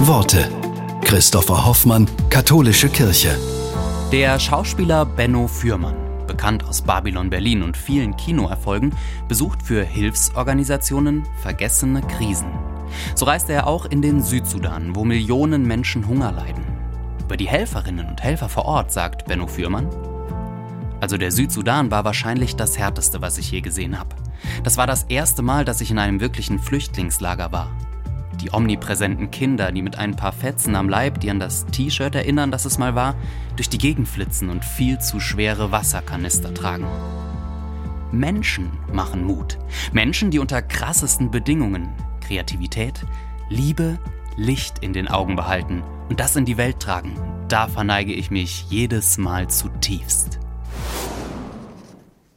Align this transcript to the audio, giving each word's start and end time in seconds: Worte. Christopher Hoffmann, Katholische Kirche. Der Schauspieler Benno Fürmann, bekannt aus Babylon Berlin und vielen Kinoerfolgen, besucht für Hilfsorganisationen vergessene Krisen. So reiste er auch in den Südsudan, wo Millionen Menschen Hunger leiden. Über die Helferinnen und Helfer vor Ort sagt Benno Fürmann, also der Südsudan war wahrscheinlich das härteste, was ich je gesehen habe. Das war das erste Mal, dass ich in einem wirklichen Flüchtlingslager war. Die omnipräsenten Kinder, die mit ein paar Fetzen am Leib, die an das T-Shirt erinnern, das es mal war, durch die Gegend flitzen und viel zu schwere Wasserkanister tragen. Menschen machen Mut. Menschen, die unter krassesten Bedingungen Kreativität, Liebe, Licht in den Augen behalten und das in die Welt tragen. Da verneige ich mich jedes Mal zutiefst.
Worte. 0.00 0.48
Christopher 1.02 1.66
Hoffmann, 1.66 2.08
Katholische 2.30 2.88
Kirche. 2.88 3.36
Der 4.12 4.38
Schauspieler 4.38 5.04
Benno 5.04 5.48
Fürmann, 5.48 5.96
bekannt 6.26 6.64
aus 6.64 6.80
Babylon 6.82 7.28
Berlin 7.28 7.62
und 7.62 7.76
vielen 7.76 8.16
Kinoerfolgen, 8.16 8.94
besucht 9.26 9.60
für 9.60 9.82
Hilfsorganisationen 9.82 11.26
vergessene 11.42 12.00
Krisen. 12.02 12.48
So 13.16 13.26
reiste 13.26 13.52
er 13.52 13.66
auch 13.66 13.86
in 13.86 14.00
den 14.00 14.22
Südsudan, 14.22 14.94
wo 14.94 15.04
Millionen 15.04 15.66
Menschen 15.66 16.06
Hunger 16.06 16.30
leiden. 16.30 16.64
Über 17.20 17.36
die 17.36 17.48
Helferinnen 17.48 18.06
und 18.06 18.22
Helfer 18.22 18.48
vor 18.48 18.66
Ort 18.66 18.92
sagt 18.92 19.26
Benno 19.26 19.48
Fürmann, 19.48 19.88
also 21.00 21.16
der 21.16 21.32
Südsudan 21.32 21.90
war 21.90 22.04
wahrscheinlich 22.04 22.56
das 22.56 22.78
härteste, 22.78 23.20
was 23.20 23.36
ich 23.36 23.50
je 23.50 23.60
gesehen 23.60 23.98
habe. 23.98 24.16
Das 24.62 24.76
war 24.76 24.86
das 24.86 25.04
erste 25.04 25.42
Mal, 25.42 25.64
dass 25.64 25.80
ich 25.80 25.90
in 25.90 25.98
einem 25.98 26.20
wirklichen 26.20 26.58
Flüchtlingslager 26.58 27.52
war. 27.52 27.70
Die 28.40 28.52
omnipräsenten 28.52 29.30
Kinder, 29.30 29.72
die 29.72 29.82
mit 29.82 29.98
ein 29.98 30.14
paar 30.14 30.32
Fetzen 30.32 30.76
am 30.76 30.88
Leib, 30.88 31.20
die 31.20 31.30
an 31.30 31.40
das 31.40 31.66
T-Shirt 31.66 32.14
erinnern, 32.14 32.50
das 32.50 32.64
es 32.64 32.78
mal 32.78 32.94
war, 32.94 33.16
durch 33.56 33.68
die 33.68 33.78
Gegend 33.78 34.08
flitzen 34.08 34.48
und 34.48 34.64
viel 34.64 34.98
zu 34.98 35.18
schwere 35.18 35.72
Wasserkanister 35.72 36.54
tragen. 36.54 36.86
Menschen 38.12 38.70
machen 38.92 39.24
Mut. 39.24 39.58
Menschen, 39.92 40.30
die 40.30 40.38
unter 40.38 40.62
krassesten 40.62 41.30
Bedingungen 41.30 41.92
Kreativität, 42.20 43.04
Liebe, 43.48 43.98
Licht 44.36 44.80
in 44.80 44.92
den 44.92 45.08
Augen 45.08 45.34
behalten 45.34 45.82
und 46.08 46.20
das 46.20 46.36
in 46.36 46.44
die 46.44 46.58
Welt 46.58 46.78
tragen. 46.78 47.18
Da 47.48 47.66
verneige 47.66 48.12
ich 48.12 48.30
mich 48.30 48.66
jedes 48.68 49.18
Mal 49.18 49.48
zutiefst. 49.48 50.37